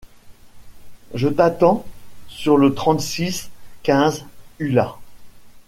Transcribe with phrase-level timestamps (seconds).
[1.13, 1.85] Je t'attends
[2.27, 3.51] sur le trente six
[3.83, 4.25] quinze
[4.57, 4.95] Ulla.